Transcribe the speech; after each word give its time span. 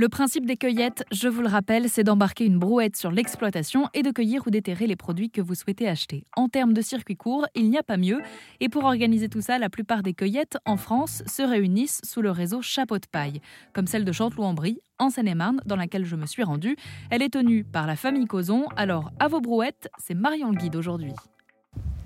Le 0.00 0.08
principe 0.08 0.46
des 0.46 0.56
cueillettes, 0.56 1.04
je 1.12 1.28
vous 1.28 1.42
le 1.42 1.48
rappelle, 1.48 1.90
c'est 1.90 2.04
d'embarquer 2.04 2.46
une 2.46 2.58
brouette 2.58 2.96
sur 2.96 3.10
l'exploitation 3.10 3.86
et 3.92 4.02
de 4.02 4.10
cueillir 4.10 4.42
ou 4.46 4.50
déterrer 4.50 4.86
les 4.86 4.96
produits 4.96 5.28
que 5.28 5.42
vous 5.42 5.54
souhaitez 5.54 5.86
acheter. 5.86 6.24
En 6.34 6.48
termes 6.48 6.72
de 6.72 6.80
circuit 6.80 7.18
court, 7.18 7.46
il 7.54 7.68
n'y 7.68 7.76
a 7.76 7.82
pas 7.82 7.98
mieux. 7.98 8.22
Et 8.60 8.70
pour 8.70 8.84
organiser 8.84 9.28
tout 9.28 9.42
ça, 9.42 9.58
la 9.58 9.68
plupart 9.68 10.02
des 10.02 10.14
cueillettes 10.14 10.56
en 10.64 10.78
France 10.78 11.22
se 11.26 11.42
réunissent 11.42 12.00
sous 12.02 12.22
le 12.22 12.30
réseau 12.30 12.62
Chapeau 12.62 12.96
de 12.96 13.06
paille, 13.12 13.42
comme 13.74 13.86
celle 13.86 14.06
de 14.06 14.12
Chanteloup-en-Brie, 14.12 14.80
en 14.98 15.10
Seine-et-Marne, 15.10 15.60
dans 15.66 15.76
laquelle 15.76 16.06
je 16.06 16.16
me 16.16 16.24
suis 16.24 16.44
rendue. 16.44 16.76
Elle 17.10 17.20
est 17.20 17.34
tenue 17.34 17.62
par 17.62 17.86
la 17.86 17.94
famille 17.94 18.24
Causon. 18.24 18.68
Alors, 18.78 19.10
à 19.18 19.28
vos 19.28 19.42
brouettes, 19.42 19.90
c'est 19.98 20.14
Marion 20.14 20.50
le 20.50 20.56
guide 20.56 20.76
aujourd'hui. 20.76 21.12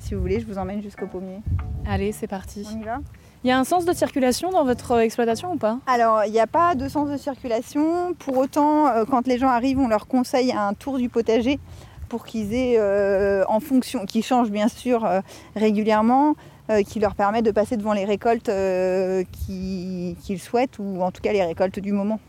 Si 0.00 0.14
vous 0.14 0.20
voulez, 0.20 0.40
je 0.40 0.46
vous 0.46 0.58
emmène 0.58 0.82
jusqu'au 0.82 1.06
pommier. 1.06 1.42
Allez, 1.86 2.10
c'est 2.10 2.26
parti. 2.26 2.66
On 2.74 2.80
y 2.80 2.82
va? 2.82 2.98
Il 3.44 3.48
y 3.48 3.50
a 3.50 3.58
un 3.58 3.64
sens 3.64 3.84
de 3.84 3.92
circulation 3.92 4.50
dans 4.50 4.64
votre 4.64 4.98
exploitation 5.00 5.52
ou 5.52 5.58
pas? 5.58 5.78
Alors, 5.86 6.24
il 6.24 6.32
n'y 6.32 6.40
a 6.40 6.46
pas 6.46 6.74
de 6.74 6.88
sens 6.88 7.10
de 7.10 7.18
circulation. 7.18 8.14
Pour 8.18 8.38
autant, 8.38 8.88
euh, 8.88 9.04
quand 9.04 9.26
les 9.26 9.36
gens 9.36 9.48
arrivent, 9.50 9.78
on 9.78 9.88
leur 9.88 10.06
conseille 10.06 10.50
un 10.50 10.72
tour 10.72 10.96
du 10.96 11.10
potager 11.10 11.60
pour 12.08 12.24
qu'ils 12.24 12.54
aient, 12.54 12.76
euh, 12.78 13.44
en 13.48 13.60
fonction, 13.60 14.06
qui 14.06 14.22
changent 14.22 14.50
bien 14.50 14.68
sûr 14.68 15.04
euh, 15.04 15.20
régulièrement, 15.56 16.36
euh, 16.70 16.82
qui 16.82 17.00
leur 17.00 17.14
permet 17.14 17.42
de 17.42 17.50
passer 17.50 17.76
devant 17.76 17.92
les 17.92 18.06
récoltes 18.06 18.48
euh, 18.48 19.24
qui- 19.30 20.16
qu'ils 20.22 20.40
souhaitent 20.40 20.78
ou 20.78 21.02
en 21.02 21.10
tout 21.10 21.20
cas 21.20 21.34
les 21.34 21.44
récoltes 21.44 21.78
du 21.80 21.92
moment. 21.92 22.20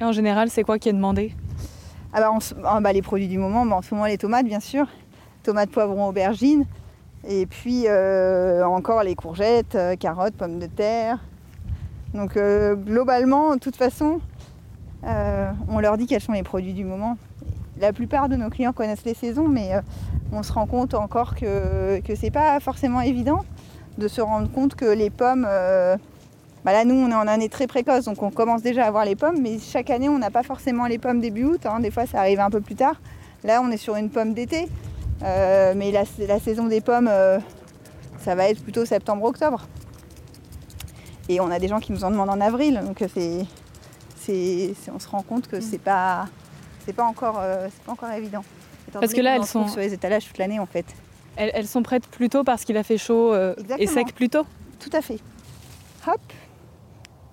Et 0.00 0.04
En 0.04 0.12
général, 0.12 0.50
c'est 0.50 0.62
quoi 0.62 0.78
qui 0.78 0.88
est 0.88 0.92
demandé? 0.92 1.34
Ah 2.12 2.20
bah, 2.20 2.30
ah 2.64 2.80
bah, 2.80 2.92
les 2.92 3.02
produits 3.02 3.26
du 3.26 3.38
moment, 3.38 3.66
bah, 3.66 3.74
en 3.74 3.82
ce 3.82 3.92
moment 3.92 4.06
les 4.06 4.18
tomates 4.18 4.46
bien 4.46 4.60
sûr, 4.60 4.86
tomates, 5.42 5.70
poivrons, 5.70 6.06
aubergines, 6.06 6.64
et 7.26 7.46
puis 7.46 7.84
euh, 7.86 8.64
encore 8.64 9.02
les 9.02 9.14
courgettes, 9.14 9.74
euh, 9.74 9.96
carottes, 9.96 10.34
pommes 10.34 10.58
de 10.58 10.66
terre. 10.66 11.18
Donc 12.14 12.36
euh, 12.36 12.74
globalement, 12.74 13.54
de 13.54 13.60
toute 13.60 13.76
façon, 13.76 14.20
on 15.68 15.78
leur 15.78 15.96
dit 15.96 16.06
quels 16.06 16.20
sont 16.20 16.32
les 16.32 16.42
produits 16.42 16.74
du 16.74 16.84
moment. 16.84 17.16
La 17.80 17.92
plupart 17.92 18.28
de 18.28 18.36
nos 18.36 18.50
clients 18.50 18.72
connaissent 18.72 19.04
les 19.04 19.14
saisons, 19.14 19.46
mais 19.48 19.70
on 20.32 20.42
se 20.42 20.52
rend 20.52 20.66
compte 20.66 20.94
encore 20.94 21.34
que, 21.36 22.00
que 22.00 22.14
c'est 22.16 22.32
pas 22.32 22.58
forcément 22.60 23.00
évident 23.00 23.44
de 23.98 24.08
se 24.08 24.20
rendre 24.20 24.50
compte 24.50 24.74
que 24.74 24.84
les 24.84 25.10
pommes, 25.10 25.46
bah 26.64 26.72
là 26.72 26.84
nous 26.84 26.96
on 26.96 27.10
est 27.10 27.14
en 27.14 27.28
année 27.28 27.48
très 27.48 27.66
précoce, 27.68 28.06
donc 28.06 28.22
on 28.22 28.30
commence 28.30 28.62
déjà 28.62 28.84
à 28.84 28.88
avoir 28.88 29.04
les 29.04 29.14
pommes, 29.14 29.40
mais 29.40 29.58
chaque 29.60 29.90
année 29.90 30.08
on 30.08 30.18
n'a 30.18 30.30
pas 30.30 30.42
forcément 30.42 30.86
les 30.86 30.98
pommes 30.98 31.20
début 31.20 31.44
août, 31.44 31.64
hein. 31.66 31.78
des 31.80 31.90
fois 31.90 32.06
ça 32.06 32.18
arrive 32.18 32.40
un 32.40 32.50
peu 32.50 32.60
plus 32.60 32.74
tard. 32.74 33.00
Là 33.44 33.60
on 33.62 33.70
est 33.70 33.76
sur 33.76 33.94
une 33.94 34.10
pomme 34.10 34.34
d'été, 34.34 34.68
euh, 35.22 35.74
mais 35.76 35.90
la, 35.90 36.04
la 36.26 36.38
saison 36.40 36.66
des 36.66 36.80
pommes, 36.80 37.08
euh, 37.10 37.38
ça 38.20 38.34
va 38.34 38.48
être 38.48 38.62
plutôt 38.62 38.84
septembre-octobre. 38.84 39.66
Et 41.28 41.40
on 41.40 41.50
a 41.50 41.58
des 41.58 41.68
gens 41.68 41.80
qui 41.80 41.92
nous 41.92 42.04
en 42.04 42.10
demandent 42.10 42.30
en 42.30 42.40
avril, 42.40 42.80
donc 42.84 42.98
c'est, 43.12 43.44
c'est- 44.16 44.74
c'est- 44.74 44.90
on 44.90 44.98
se 44.98 45.08
rend 45.08 45.22
compte 45.22 45.46
que 45.48 45.60
c'est 45.60 45.78
pas, 45.78 46.26
c'est 46.86 46.92
pas 46.94 47.04
encore, 47.04 47.38
euh, 47.40 47.68
c'est 47.70 47.82
pas 47.84 47.92
encore 47.92 48.10
évident. 48.10 48.42
Parce 48.92 49.12
que 49.12 49.20
là, 49.20 49.36
elles 49.36 49.44
sont- 49.44 49.68
sur 49.68 49.80
les 49.80 49.92
étalages 49.92 50.26
toute 50.26 50.38
l'année 50.38 50.58
en 50.58 50.66
fait. 50.66 50.86
elles, 51.36 51.50
elles 51.54 51.68
sont 51.68 51.82
prêtes 51.82 52.06
plus 52.06 52.28
tôt 52.30 52.42
parce 52.44 52.64
qu'il 52.64 52.76
a 52.78 52.82
fait 52.82 52.98
chaud 52.98 53.32
et 53.78 53.86
sec 53.86 54.14
plus 54.14 54.28
tôt 54.28 54.44
Tout 54.80 54.90
à 54.92 55.02
fait. 55.02 55.18
Hop, 56.06 56.20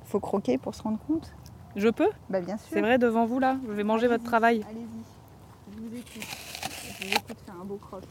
faut 0.05 0.19
croquer 0.19 0.57
pour 0.57 0.75
se 0.75 0.83
rendre 0.83 0.99
compte. 1.07 1.31
Je 1.75 1.87
peux? 1.89 2.09
Bah 2.29 2.39
bien 2.41 2.57
sûr. 2.57 2.67
C'est 2.71 2.81
vrai 2.81 2.97
devant 2.97 3.25
vous 3.25 3.39
là 3.39 3.57
Je 3.67 3.73
vais 3.73 3.83
manger 3.83 4.07
votre 4.07 4.23
travail. 4.23 4.63
Allez-y, 4.69 5.73
je 5.73 5.79
vous 5.79 5.95
écoute. 5.95 6.54
Je 6.99 7.07
vous 7.07 7.13
écoute 7.13 7.37
faire 7.45 7.55
un 7.61 7.65
beau 7.65 7.77
croc. 7.77 8.03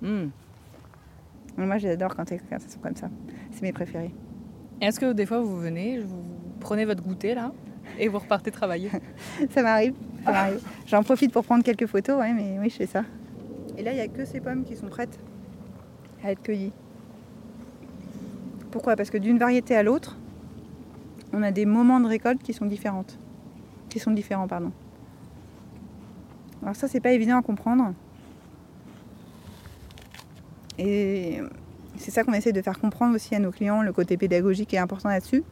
Hmm. 0.00 0.28
Moi 1.56 1.78
j'adore 1.78 2.14
quand, 2.14 2.28
quand 2.28 2.60
ça 2.60 2.68
sont 2.68 2.80
comme 2.80 2.96
ça. 2.96 3.08
C'est 3.52 3.62
mes 3.62 3.72
préférés. 3.72 4.14
Est-ce 4.80 4.98
que 4.98 5.12
des 5.12 5.26
fois 5.26 5.40
vous 5.40 5.58
venez, 5.58 6.00
vous 6.00 6.22
prenez 6.60 6.84
votre 6.84 7.02
goûter 7.02 7.34
là 7.34 7.52
et 7.98 8.08
vous 8.08 8.18
repartez 8.18 8.50
travailler? 8.50 8.90
Ça 9.50 9.62
m'arrive, 9.62 9.94
ça 10.24 10.32
m'arrive. 10.32 10.60
J'en 10.86 11.02
profite 11.02 11.32
pour 11.32 11.44
prendre 11.44 11.62
quelques 11.62 11.86
photos, 11.86 12.18
ouais, 12.18 12.32
mais 12.32 12.58
oui, 12.60 12.70
je 12.70 12.76
fais 12.76 12.86
ça. 12.86 13.04
Et 13.76 13.82
là, 13.82 13.92
il 13.92 13.96
n'y 13.96 14.00
a 14.00 14.08
que 14.08 14.24
ces 14.24 14.40
pommes 14.40 14.64
qui 14.64 14.76
sont 14.76 14.88
prêtes 14.88 15.18
à 16.24 16.32
être 16.32 16.42
cueillies. 16.42 16.72
Pourquoi? 18.70 18.96
Parce 18.96 19.10
que 19.10 19.18
d'une 19.18 19.38
variété 19.38 19.74
à 19.76 19.82
l'autre, 19.82 20.16
on 21.32 21.42
a 21.42 21.50
des 21.50 21.66
moments 21.66 22.00
de 22.00 22.06
récolte 22.06 22.42
qui 22.42 22.52
sont 22.52 22.66
différentes. 22.66 23.18
Qui 23.88 23.98
sont 23.98 24.10
différents, 24.10 24.48
pardon. 24.48 24.72
Alors 26.62 26.76
ça, 26.76 26.88
c'est 26.88 27.00
pas 27.00 27.12
évident 27.12 27.38
à 27.38 27.42
comprendre. 27.42 27.94
Et 30.78 31.40
c'est 31.96 32.10
ça 32.10 32.24
qu'on 32.24 32.32
essaie 32.32 32.52
de 32.52 32.62
faire 32.62 32.78
comprendre 32.78 33.14
aussi 33.14 33.34
à 33.34 33.38
nos 33.38 33.50
clients, 33.50 33.82
le 33.82 33.92
côté 33.92 34.16
pédagogique 34.16 34.72
est 34.74 34.78
important 34.78 35.08
là-dessus. 35.08 35.44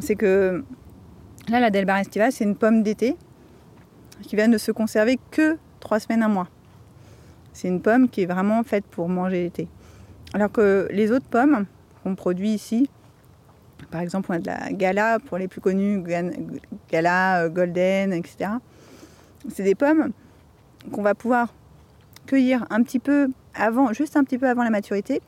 C'est 0.00 0.14
que 0.14 0.64
Là, 1.50 1.58
la 1.58 1.70
Delbar 1.70 1.98
Estiva, 1.98 2.30
c'est 2.30 2.44
une 2.44 2.54
pomme 2.54 2.84
d'été 2.84 3.16
qui 4.22 4.36
vient 4.36 4.48
de 4.48 4.56
se 4.56 4.70
conserver 4.70 5.18
que 5.32 5.58
trois 5.80 5.98
semaines, 5.98 6.22
un 6.22 6.28
mois. 6.28 6.46
C'est 7.52 7.66
une 7.66 7.80
pomme 7.82 8.08
qui 8.08 8.22
est 8.22 8.26
vraiment 8.26 8.62
faite 8.62 8.84
pour 8.84 9.08
manger 9.08 9.42
l'été. 9.42 9.66
Alors 10.32 10.52
que 10.52 10.86
les 10.92 11.10
autres 11.10 11.26
pommes 11.26 11.66
qu'on 12.04 12.14
produit 12.14 12.50
ici, 12.50 12.88
par 13.90 14.00
exemple, 14.00 14.30
on 14.30 14.34
a 14.34 14.38
de 14.38 14.46
la 14.46 14.70
Gala 14.70 15.18
pour 15.18 15.38
les 15.38 15.48
plus 15.48 15.60
connus, 15.60 16.04
Gala, 16.88 17.42
euh, 17.42 17.48
Golden, 17.48 18.12
etc. 18.12 18.50
C'est 19.48 19.64
des 19.64 19.74
pommes 19.74 20.10
qu'on 20.92 21.02
va 21.02 21.14
pouvoir 21.14 21.54
cueillir 22.26 22.66
un 22.70 22.82
petit 22.82 22.98
peu 22.98 23.30
avant, 23.54 23.92
juste 23.92 24.16
un 24.16 24.24
petit 24.24 24.38
peu 24.38 24.48
avant 24.48 24.62
la 24.62 24.70
maturité, 24.70 25.20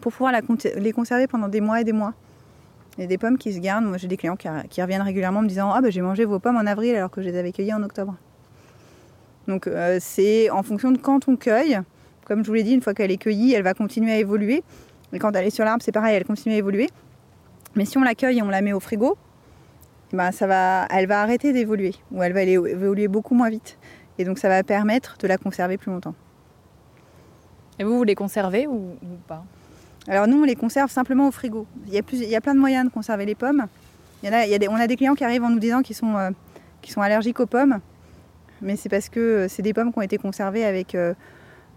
pour 0.00 0.12
pouvoir 0.12 0.32
les 0.76 0.92
conserver 0.92 1.26
pendant 1.26 1.48
des 1.48 1.60
mois 1.60 1.80
et 1.80 1.84
des 1.84 1.92
mois. 1.92 2.14
Il 2.96 3.00
y 3.00 3.04
a 3.04 3.06
des 3.06 3.18
pommes 3.18 3.38
qui 3.38 3.52
se 3.52 3.58
gardent. 3.58 3.86
Moi, 3.86 3.96
j'ai 3.96 4.06
des 4.06 4.16
clients 4.16 4.36
qui, 4.36 4.82
reviennent 4.82 5.02
régulièrement 5.02 5.42
me 5.42 5.48
disant 5.48 5.72
Ah, 5.72 5.80
bah, 5.80 5.90
j'ai 5.90 6.00
mangé 6.00 6.24
vos 6.24 6.38
pommes 6.38 6.56
en 6.56 6.66
avril 6.66 6.94
alors 6.94 7.10
que 7.10 7.22
je 7.22 7.28
les 7.28 7.36
avais 7.36 7.52
cueillies 7.52 7.74
en 7.74 7.82
octobre. 7.82 8.14
Donc, 9.48 9.66
euh, 9.66 9.98
c'est 10.00 10.48
en 10.50 10.62
fonction 10.62 10.92
de 10.92 10.98
quand 10.98 11.28
on 11.28 11.36
cueille. 11.36 11.80
Comme 12.24 12.42
je 12.42 12.48
vous 12.48 12.54
l'ai 12.54 12.62
dit, 12.62 12.72
une 12.72 12.80
fois 12.80 12.94
qu'elle 12.94 13.10
est 13.10 13.18
cueillie, 13.18 13.52
elle 13.52 13.62
va 13.62 13.74
continuer 13.74 14.12
à 14.12 14.18
évoluer. 14.18 14.62
Et 15.12 15.18
quand 15.18 15.34
elle 15.36 15.46
est 15.46 15.50
sur 15.50 15.64
l'arbre, 15.64 15.82
c'est 15.82 15.92
pareil, 15.92 16.14
elle 16.16 16.24
continue 16.24 16.54
à 16.54 16.58
évoluer. 16.58 16.88
Mais 17.74 17.84
si 17.84 17.98
on 17.98 18.02
la 18.02 18.14
cueille 18.14 18.38
et 18.38 18.42
on 18.42 18.48
la 18.48 18.62
met 18.62 18.72
au 18.72 18.80
frigo, 18.80 19.18
ben, 20.14 20.32
ça 20.32 20.46
va, 20.46 20.86
elle 20.90 21.06
va 21.06 21.20
arrêter 21.20 21.52
d'évoluer. 21.52 21.94
Ou 22.10 22.22
elle 22.22 22.32
va 22.32 22.40
aller- 22.40 22.52
évoluer 22.52 23.08
beaucoup 23.08 23.34
moins 23.34 23.50
vite. 23.50 23.78
Et 24.18 24.24
donc, 24.24 24.38
ça 24.38 24.48
va 24.48 24.62
permettre 24.62 25.16
de 25.18 25.26
la 25.26 25.38
conserver 25.38 25.76
plus 25.76 25.90
longtemps. 25.90 26.14
Et 27.78 27.84
vous, 27.84 27.98
vous 27.98 28.04
les 28.04 28.14
conservez 28.14 28.66
ou, 28.66 28.96
ou 29.02 29.16
pas? 29.26 29.44
Alors 30.06 30.28
nous, 30.28 30.40
on 30.40 30.44
les 30.44 30.54
conserve 30.54 30.90
simplement 30.90 31.26
au 31.26 31.30
frigo. 31.30 31.66
Il 31.86 31.94
y 31.94 31.98
a, 31.98 32.02
plus, 32.02 32.18
il 32.20 32.28
y 32.28 32.36
a 32.36 32.40
plein 32.40 32.54
de 32.54 32.60
moyens 32.60 32.86
de 32.86 32.90
conserver 32.92 33.24
les 33.24 33.34
pommes. 33.34 33.66
Il 34.22 34.28
y 34.28 34.30
en 34.30 34.36
a, 34.36 34.44
il 34.44 34.50
y 34.50 34.54
a 34.54 34.58
des, 34.58 34.68
on 34.68 34.76
a 34.76 34.86
des 34.86 34.96
clients 34.96 35.14
qui 35.14 35.24
arrivent 35.24 35.44
en 35.44 35.50
nous 35.50 35.58
disant 35.58 35.82
qu'ils 35.82 35.96
sont, 35.96 36.16
euh, 36.16 36.30
sont 36.86 37.00
allergiques 37.00 37.40
aux 37.40 37.46
pommes. 37.46 37.80
Mais 38.62 38.76
c'est 38.76 38.88
parce 38.88 39.08
que 39.08 39.20
euh, 39.20 39.48
c'est 39.48 39.62
des 39.62 39.72
pommes 39.72 39.92
qui 39.92 39.98
ont 39.98 40.02
été 40.02 40.18
conservées 40.18 40.64
avec 40.64 40.94
euh, 40.94 41.14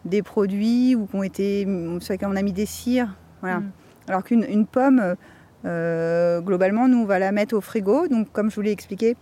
des 0.05 0.21
produits 0.21 0.95
ou 0.95 1.07
qui 1.07 1.15
ont 1.15 1.23
été, 1.23 1.65
sur 2.01 2.13
lesquels 2.13 2.29
on 2.29 2.35
a 2.35 2.41
mis 2.41 2.53
des 2.53 2.65
cires. 2.65 3.15
Voilà. 3.41 3.59
Mm. 3.59 3.71
Alors 4.09 4.23
qu'une 4.23 4.43
une 4.43 4.65
pomme, 4.65 5.15
euh, 5.65 6.41
globalement, 6.41 6.87
nous, 6.87 6.99
on 6.99 7.05
va 7.05 7.19
la 7.19 7.31
mettre 7.31 7.55
au 7.55 7.61
frigo. 7.61 8.07
Donc, 8.07 8.31
comme 8.31 8.49
je 8.49 8.55
vous 8.55 8.61
l'ai 8.61 8.71
expliqué, 8.71 9.15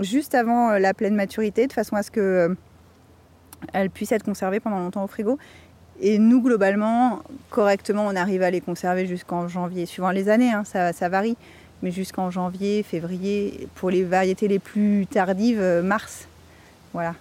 juste 0.00 0.34
avant 0.34 0.70
euh, 0.70 0.78
la 0.78 0.94
pleine 0.94 1.14
maturité, 1.14 1.66
de 1.66 1.72
façon 1.72 1.96
à 1.96 2.02
ce 2.02 2.10
que 2.10 2.20
euh, 2.20 2.54
elle 3.72 3.90
puisse 3.90 4.12
être 4.12 4.24
conservée 4.24 4.60
pendant 4.60 4.78
longtemps 4.78 5.04
au 5.04 5.06
frigo. 5.06 5.38
Et 6.00 6.18
nous, 6.18 6.42
globalement, 6.42 7.22
correctement, 7.50 8.06
on 8.06 8.16
arrive 8.16 8.42
à 8.42 8.50
les 8.50 8.60
conserver 8.60 9.06
jusqu'en 9.06 9.48
janvier, 9.48 9.86
suivant 9.86 10.10
les 10.10 10.28
années, 10.28 10.52
hein, 10.52 10.64
ça, 10.64 11.08
varie, 11.08 11.38
mais 11.82 11.90
jusqu'en 11.90 12.30
janvier, 12.30 12.82
février, 12.82 13.66
pour 13.76 13.88
les 13.88 14.04
variétés 14.04 14.46
les 14.46 14.58
plus 14.58 15.06
tardives, 15.06 15.62
mars. 15.82 16.28
Voilà. 16.92 17.14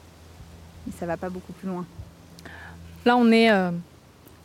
Mais 0.85 0.93
ça 0.99 1.05
va 1.05 1.15
pas 1.15 1.29
beaucoup 1.29 1.53
plus 1.53 1.69
loin. 1.69 1.85
Là, 3.05 3.15
on 3.15 3.31
est 3.31 3.49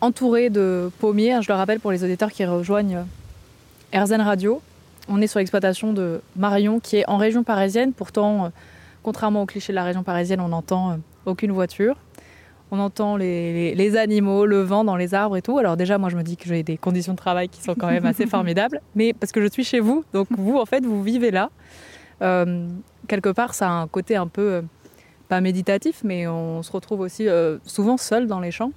entouré 0.00 0.48
de 0.48 0.92
pommiers. 1.00 1.42
Je 1.42 1.50
le 1.50 1.56
rappelle 1.56 1.81
pour 1.81 1.91
les 1.91 2.04
auditeurs 2.04 2.31
qui 2.31 2.44
rejoignent 2.44 3.04
RZN 3.94 4.20
Radio. 4.20 4.60
On 5.08 5.20
est 5.20 5.26
sur 5.26 5.38
l'exploitation 5.38 5.92
de 5.92 6.20
Marion, 6.37 6.81
qui 6.81 6.96
est 6.98 7.08
en 7.08 7.16
région 7.16 7.42
parisienne. 7.42 7.92
Pourtant, 7.92 8.44
euh, 8.44 8.48
contrairement 9.02 9.42
au 9.42 9.46
cliché 9.46 9.72
de 9.72 9.76
la 9.76 9.84
région 9.84 10.02
parisienne, 10.02 10.40
on 10.40 10.48
n'entend 10.48 10.92
euh, 10.92 10.94
aucune 11.26 11.52
voiture. 11.52 11.96
On 12.70 12.78
entend 12.78 13.16
les, 13.16 13.52
les- 13.52 13.75
les 13.75 13.96
animaux, 13.96 14.46
le 14.46 14.60
vent 14.62 14.84
dans 14.84 14.94
les 14.96 15.12
arbres 15.14 15.37
et 15.37 15.42
tout. 15.42 15.58
Alors 15.58 15.76
déjà, 15.76 15.98
moi, 15.98 16.08
je 16.08 16.16
me 16.16 16.22
dis 16.22 16.37
que 16.37 16.46
j'ai 16.48 16.62
des 16.62 16.76
conditions 16.76 17.14
de 17.14 17.19
travail 17.19 17.48
qui 17.48 17.60
sont 17.62 17.75
quand 17.75 17.88
même 17.88 18.06
assez 18.06 18.26
formidables. 18.28 18.81
Mais 18.94 19.12
parce 19.12 19.32
que 19.32 19.40
je 19.42 19.48
suis 19.48 19.64
chez 19.64 19.81
vous, 19.81 20.04
donc 20.12 20.28
vous, 20.31 20.56
en 20.56 20.66
fait, 20.66 20.84
vous 20.84 21.02
vivez 21.02 21.32
là. 21.32 21.50
Euh, 22.22 22.69
quelque 23.08 23.31
part, 23.31 23.54
ça 23.54 23.69
a 23.69 23.72
un 23.72 23.88
côté 23.88 24.14
un 24.14 24.28
peu, 24.28 24.52
euh, 24.52 24.62
pas 25.28 25.40
méditatif, 25.40 26.02
mais 26.04 26.28
on 26.28 26.62
se 26.62 26.70
retrouve 26.70 27.00
aussi 27.00 27.26
euh, 27.28 27.58
souvent 27.64 27.96
seul 27.96 28.28
dans 28.28 28.38
les 28.38 28.52
champs. 28.52 28.70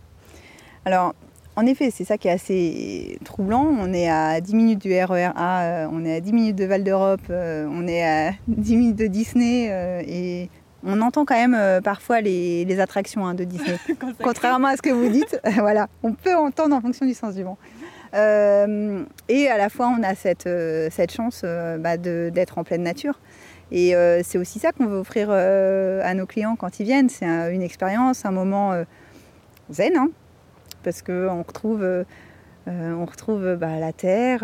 Alors, 0.85 1.13
en 1.55 1.65
effet, 1.67 1.91
c'est 1.91 2.03
ça 2.03 2.17
qui 2.17 2.27
est 2.27 2.31
assez 2.31 3.19
troublant. 3.23 3.63
On 3.63 3.93
est 3.93 4.09
à 4.09 4.41
10 4.41 4.55
minutes 4.55 4.81
du 4.81 4.91
RER 4.93 5.29
A, 5.35 5.61
euh, 5.63 5.87
on 5.91 6.03
est 6.03 6.15
à 6.15 6.19
10 6.19 6.33
minutes 6.33 6.55
de 6.55 6.65
Val 6.65 6.83
d'Europe, 6.83 7.21
euh, 7.29 7.67
on 7.69 7.87
est 7.87 8.03
à 8.03 8.31
10 8.47 8.75
minutes 8.75 8.95
de 8.95 9.07
Disney 9.07 9.67
euh, 9.69 10.01
et 10.07 10.49
on 10.83 10.99
entend 11.01 11.25
quand 11.25 11.35
même 11.35 11.81
parfois 11.81 12.21
les, 12.21 12.65
les 12.65 12.79
attractions 12.79 13.25
hein, 13.25 13.35
de 13.35 13.43
Disney. 13.43 13.77
Contrairement 14.23 14.67
à 14.67 14.77
ce 14.77 14.81
que 14.81 14.89
vous 14.89 15.09
dites, 15.09 15.39
voilà, 15.59 15.87
on 16.01 16.13
peut 16.13 16.35
entendre 16.35 16.75
en 16.75 16.81
fonction 16.81 17.05
du 17.05 17.13
sens 17.13 17.35
du 17.35 17.43
vent. 17.43 17.57
et 18.13 19.47
à 19.47 19.57
la 19.57 19.69
fois, 19.69 19.95
on 19.97 20.03
a 20.03 20.15
cette, 20.15 20.49
cette 20.91 21.11
chance 21.11 21.45
bah, 21.79 21.95
d'être 21.97 22.57
en 22.57 22.63
pleine 22.65 22.83
nature. 22.83 23.19
Et 23.71 23.95
c'est 24.23 24.37
aussi 24.37 24.59
ça 24.59 24.73
qu'on 24.73 24.87
veut 24.87 24.97
offrir 24.97 25.31
à 25.31 26.13
nos 26.15 26.25
clients 26.25 26.57
quand 26.57 26.81
ils 26.81 26.83
viennent. 26.83 27.07
C'est 27.07 27.25
une 27.25 27.61
expérience, 27.61 28.25
un 28.25 28.31
moment 28.31 28.73
zen, 29.71 29.95
hein, 29.95 30.09
parce 30.83 31.01
qu'on 31.01 31.43
retrouve, 31.43 32.05
on 32.67 33.05
retrouve 33.05 33.55
bah, 33.55 33.79
la 33.79 33.93
terre, 33.93 34.41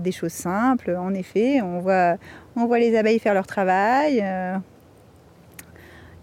des 0.00 0.12
choses 0.12 0.32
simples. 0.32 0.96
En 0.98 1.14
effet, 1.14 1.60
on 1.60 1.80
voit, 1.80 2.16
on 2.56 2.66
voit 2.66 2.78
les 2.78 2.96
abeilles 2.96 3.18
faire 3.18 3.34
leur 3.34 3.46
travail. 3.46 4.24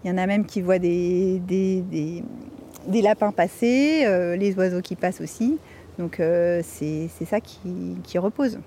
Il 0.04 0.10
y 0.10 0.12
en 0.12 0.18
a 0.18 0.26
même 0.26 0.46
qui 0.46 0.62
voient 0.62 0.78
des, 0.78 1.40
des, 1.40 3.02
lapins 3.02 3.32
passer, 3.32 4.04
euh, 4.06 4.36
les 4.36 4.54
oiseaux 4.54 4.80
qui 4.80 4.94
passent 4.94 5.20
aussi. 5.20 5.58
Donc 5.98 6.20
euh, 6.20 6.62
c'est 6.64 7.08
ça 7.26 7.40
qui, 7.40 8.18
repose. 8.18 8.58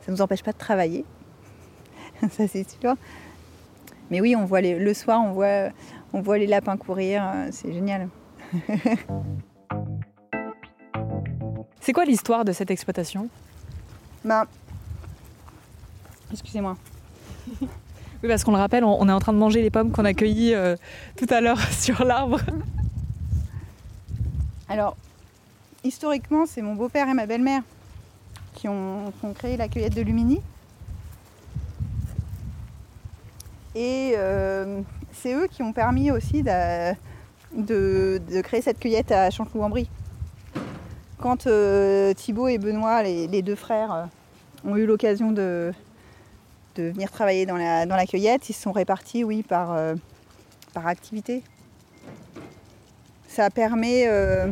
Ça 0.00 0.10
ne 0.10 0.12
nous 0.12 0.22
empêche 0.22 0.42
pas 0.42 0.52
de 0.52 0.58
travailler, 0.58 1.04
ça 2.30 2.48
c'est 2.48 2.68
sûr. 2.68 2.94
Mais 4.10 4.20
oui, 4.20 4.34
on 4.34 4.46
voit 4.46 4.62
le 4.62 4.94
soir, 4.94 5.20
on 5.22 5.32
voit, 5.32 5.68
on 6.12 6.22
voit 6.22 6.38
les 6.38 6.46
lapins 6.46 6.76
courir, 6.76 7.22
euh, 7.24 7.48
c'est 7.52 7.72
génial. 7.72 8.08
c'est 11.80 11.92
quoi 11.92 12.04
l'histoire 12.04 12.44
de 12.44 12.52
cette 12.52 12.70
exploitation? 12.70 13.28
Ben, 14.24 14.46
Excusez-moi. 16.32 16.76
Oui, 18.22 18.28
parce 18.28 18.44
qu'on 18.44 18.52
le 18.52 18.58
rappelle, 18.58 18.84
on, 18.84 19.08
est 19.08 19.12
en 19.12 19.18
train 19.18 19.32
de 19.32 19.38
manger 19.38 19.62
les 19.62 19.70
pommes 19.70 19.92
qu'on 19.92 20.04
a 20.04 20.12
cueillies 20.12 20.54
euh, 20.54 20.76
tout 21.16 21.26
à 21.30 21.40
l'heure 21.40 21.60
sur 21.72 22.04
l'arbre. 22.04 22.38
Alors, 24.68 24.96
historiquement, 25.84 26.44
c'est 26.46 26.62
mon 26.62 26.74
beau-père 26.74 27.08
et 27.08 27.14
ma 27.14 27.26
belle-mère 27.26 27.62
qui 28.54 28.68
ont, 28.68 29.12
créé 29.34 29.56
la 29.56 29.68
cueillette 29.68 29.94
de 29.94 30.02
Lumini. 30.02 30.40
Et 33.74 34.14
euh, 34.18 34.82
c'est 35.12 35.32
eux 35.32 35.46
qui 35.50 35.62
ont 35.62 35.72
permis 35.72 36.10
aussi 36.10 36.42
de, 36.42 36.92
créer 38.42 38.60
cette 38.60 38.78
cueillette 38.78 39.12
à 39.12 39.30
Chanteloup-en-Brie. 39.30 39.88
Quand 41.20 41.46
euh, 41.46 42.14
Thibaut 42.14 42.48
et 42.48 42.58
Benoît, 42.58 43.02
les 43.02 43.42
deux 43.42 43.54
frères, 43.54 44.08
ont 44.64 44.76
eu 44.76 44.86
l'occasion 44.86 45.32
de, 45.32 45.72
venir 46.76 47.10
travailler 47.10 47.44
dans 47.44 47.56
la, 47.56 48.06
cueillette, 48.06 48.48
ils 48.48 48.54
se 48.54 48.62
sont 48.62 48.72
répartis, 48.72 49.24
oui, 49.24 49.42
par, 49.42 49.72
euh, 49.72 49.94
activité. 50.74 51.42
Ça 53.28 53.50
permet 53.50 54.06
euh, 54.06 54.50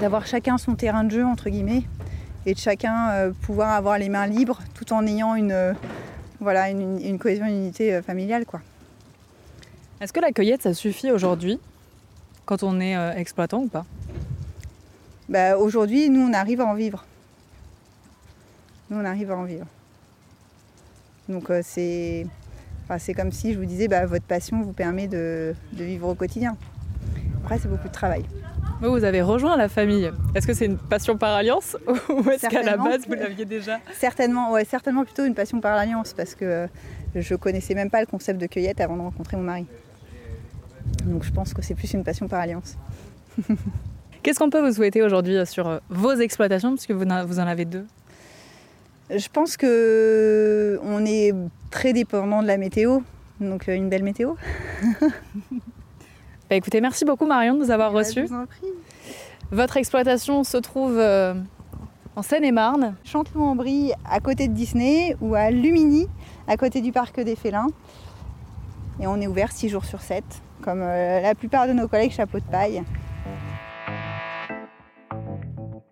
d'avoir 0.00 0.26
chacun 0.26 0.56
son 0.56 0.74
terrain 0.74 1.04
de 1.04 1.10
jeu, 1.10 1.24
entre 1.24 1.50
guillemets, 1.50 1.82
et 2.46 2.54
de 2.54 2.58
chacun 2.58 3.10
euh, 3.10 3.32
pouvoir 3.42 3.70
avoir 3.70 3.98
les 3.98 4.08
mains 4.08 4.26
libres 4.26 4.60
tout 4.74 4.92
en 4.92 5.06
ayant 5.06 5.34
une, 5.34 5.74
voilà, 6.40 6.70
une, 6.70 7.18
cohésion, 7.18 7.46
une 7.46 7.56
unité 7.56 8.00
familiale. 8.00 8.46
Quoi. 8.46 8.60
Est-ce 10.00 10.12
que 10.12 10.20
la 10.20 10.32
cueillette, 10.32 10.62
ça 10.62 10.72
suffit 10.72 11.10
aujourd'hui, 11.10 11.60
quand 12.46 12.62
on 12.62 12.80
est 12.80 12.96
exploitant 13.18 13.58
ou 13.58 13.68
pas? 13.68 13.84
Bah, 15.28 15.56
Aujourd'hui, 15.56 16.10
nous, 16.10 16.20
on 16.20 16.32
arrive 16.32 16.60
à 16.60 16.66
en 16.66 16.74
vivre. 16.74 17.04
Nous, 18.90 18.98
on 18.98 19.04
arrive 19.04 19.30
à 19.30 19.36
en 19.36 19.44
vivre. 19.44 19.66
Donc 21.28 21.50
euh, 21.50 21.62
c'est 21.64 22.26
comme 23.16 23.32
si 23.32 23.54
je 23.54 23.58
vous 23.58 23.64
disais, 23.64 23.88
bah, 23.88 24.04
votre 24.06 24.26
passion 24.26 24.60
vous 24.62 24.72
permet 24.72 25.08
de, 25.08 25.54
vivre 25.72 26.08
au 26.08 26.14
quotidien. 26.14 26.56
Après, 27.42 27.58
c'est 27.58 27.68
beaucoup 27.68 27.88
de 27.88 27.92
travail. 27.92 28.24
Vous 28.80 29.04
avez 29.04 29.22
rejoint 29.22 29.56
la 29.56 29.68
famille. 29.68 30.10
Est-ce 30.34 30.46
que 30.46 30.52
c'est 30.52 30.66
une 30.66 30.76
passion 30.76 31.16
par 31.16 31.34
alliance 31.34 31.76
ou 32.08 32.28
est-ce 32.30 32.48
qu'à 32.48 32.62
la 32.62 32.76
base 32.76 33.06
vous 33.06 33.14
l'aviez 33.14 33.46
déjà 33.46 33.78
Certainement, 33.94 34.52
ouais, 34.52 34.64
certainement 34.64 35.04
plutôt 35.04 35.24
une 35.24 35.34
passion 35.34 35.60
par 35.60 35.78
alliance 35.78 36.12
parce 36.12 36.34
que 36.34 36.68
je 37.14 37.34
connaissais 37.34 37.74
même 37.74 37.88
pas 37.88 38.00
le 38.00 38.06
concept 38.06 38.38
de 38.40 38.46
cueillette 38.46 38.80
avant 38.80 38.96
de 38.96 39.02
rencontrer 39.02 39.36
mon 39.38 39.44
mari. 39.44 39.66
Donc 41.04 41.22
je 41.24 41.32
pense 41.32 41.54
que 41.54 41.62
c'est 41.62 41.74
plus 41.74 41.92
une 41.94 42.04
passion 42.04 42.28
par 42.28 42.40
alliance. 42.40 42.76
Qu'est-ce 44.24 44.38
qu'on 44.38 44.48
peut 44.48 44.66
vous 44.66 44.72
souhaiter 44.72 45.02
aujourd'hui 45.02 45.36
sur 45.44 45.82
vos 45.90 46.14
exploitations, 46.14 46.70
puisque 46.70 46.92
vous 46.92 47.04
en 47.04 47.46
avez 47.46 47.66
deux? 47.66 47.84
Je 49.10 49.28
pense 49.28 49.58
que 49.58 50.80
on 50.82 51.04
est 51.04 51.34
très 51.70 51.92
dépendant 51.92 52.40
de 52.40 52.46
la 52.46 52.56
météo, 52.56 53.00
donc 53.38 53.68
euh, 53.68 53.74
une 53.74 53.90
belle 53.90 54.02
météo. 54.02 54.32
bah 55.02 56.56
écoutez, 56.56 56.80
merci 56.80 57.04
beaucoup 57.04 57.26
Marion 57.26 57.52
de 57.52 57.58
nous 57.58 57.70
avoir 57.70 57.92
reçus. 57.92 58.26
Votre 59.50 59.76
exploitation 59.76 60.42
se 60.42 60.56
trouve 60.56 60.96
euh, 60.98 61.34
en 62.16 62.22
Seine-et-Marne. 62.22 62.94
Chanteloup-en-Brie, 63.04 63.92
à 64.10 64.20
côté 64.20 64.48
de 64.48 64.54
Disney, 64.54 65.16
ou 65.20 65.34
à 65.34 65.50
Lumini, 65.50 66.08
à 66.48 66.56
côté 66.56 66.80
du 66.80 66.92
parc 66.92 67.20
des 67.20 67.36
Félins. 67.36 67.68
Et 69.00 69.06
on 69.06 69.20
est 69.20 69.26
ouvert 69.26 69.52
6 69.52 69.68
jours 69.68 69.84
sur 69.84 70.00
7, 70.00 70.24
comme 70.62 70.80
euh, 70.80 71.20
la 71.20 71.34
plupart 71.34 71.68
de 71.68 71.74
nos 71.74 71.88
collègues 71.88 72.12
chapeau 72.12 72.38
de 72.38 72.50
paille. 72.50 72.82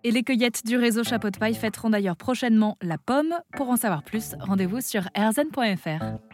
Et 0.05 0.11
les 0.11 0.23
cueillettes 0.23 0.65
du 0.65 0.75
réseau 0.75 1.03
Chapeau 1.03 1.29
de 1.29 1.37
Paille 1.37 1.55
fêteront 1.55 1.89
d'ailleurs 1.89 2.17
prochainement 2.17 2.77
la 2.81 2.97
pomme. 2.97 3.33
Pour 3.55 3.69
en 3.69 3.77
savoir 3.77 4.03
plus, 4.03 4.35
rendez-vous 4.39 4.81
sur 4.81 5.07
erzen.fr. 5.15 6.32